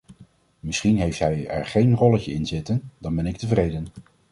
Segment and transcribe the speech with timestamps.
[0.59, 3.87] Misschien heeft hij er geen rolletje inzitten, dan ben ik tevreden.